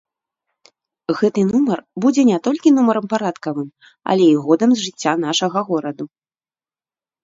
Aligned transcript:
Гэты 1.19 1.43
нумар 1.51 1.79
будзе 2.07 2.21
не 2.31 2.39
толькі 2.49 2.75
нумарам 2.79 3.05
парадкавым, 3.13 3.69
але 4.15 4.23
і 4.35 4.43
годам 4.49 4.69
з 4.77 4.85
жыцця 4.89 5.13
нашага 5.29 5.59
гораду. 5.73 6.05